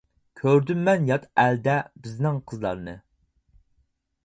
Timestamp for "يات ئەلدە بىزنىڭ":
1.09-2.41